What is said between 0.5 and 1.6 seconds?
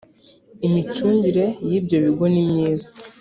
imicungire